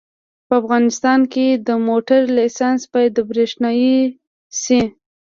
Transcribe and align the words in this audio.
په 0.47 0.53
افغانستان 0.61 1.19
کې 1.33 1.47
د 1.67 1.69
موټر 1.87 2.21
لېسنس 2.37 2.81
باید 2.93 3.15
برېښنایي 3.29 3.97
شي 4.61 4.81